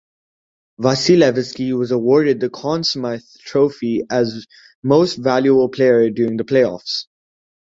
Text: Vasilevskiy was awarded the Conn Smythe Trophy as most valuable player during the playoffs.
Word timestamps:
Vasilevskiy 0.79 1.77
was 1.77 1.91
awarded 1.91 2.39
the 2.39 2.49
Conn 2.49 2.83
Smythe 2.83 3.21
Trophy 3.41 4.01
as 4.09 4.47
most 4.81 5.17
valuable 5.17 5.69
player 5.69 6.09
during 6.09 6.37
the 6.37 6.43
playoffs. 6.43 7.05